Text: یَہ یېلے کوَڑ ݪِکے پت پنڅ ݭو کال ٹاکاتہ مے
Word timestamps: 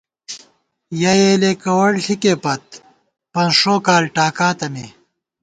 یَہ 1.01 1.13
یېلے 1.21 1.51
کوَڑ 1.63 1.91
ݪِکے 2.03 2.33
پت 2.43 2.63
پنڅ 3.33 3.53
ݭو 3.59 3.75
کال 3.85 4.03
ٹاکاتہ 4.15 4.67
مے 4.73 4.85